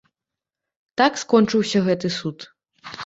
Так 1.01 1.21
скончыўся 1.25 1.85
гэты 1.89 2.07
суд. 2.19 2.37